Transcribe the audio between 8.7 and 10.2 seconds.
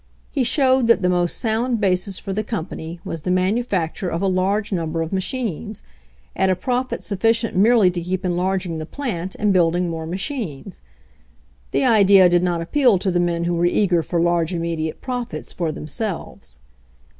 the plant and building more